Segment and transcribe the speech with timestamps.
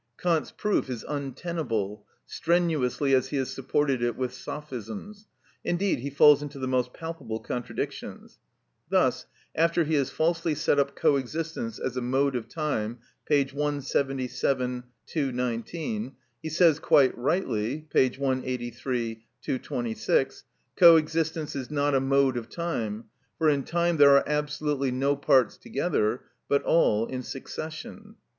[0.17, 5.27] Kant's proof is untenable, strenuously as he has supported it with sophisms;
[5.63, 8.39] indeed, he falls into the most palpable contradictions.
[8.89, 13.43] Thus, after he has falsely set up co existence as a mode of time (p.
[13.43, 14.87] 177; V.
[15.05, 18.09] 219), he says, quite rightly (p.
[18.09, 19.21] 183; V.
[19.43, 20.45] 226),
[20.77, 23.03] "Co existence is not a mode of time,
[23.37, 28.15] for in time there are absolutely no parts together, but all in succession."